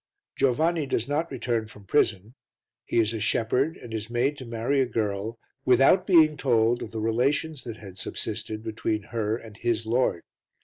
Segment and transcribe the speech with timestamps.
[0.35, 2.33] Giovanni does not return from prison;
[2.85, 6.89] he is a shepherd and is made to marry a girl without being told of
[6.89, 10.23] the relations that had subsisted between her and his lord.